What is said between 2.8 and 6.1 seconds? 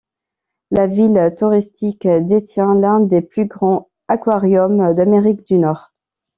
des plus grands aquariums d'Amérique du Nord.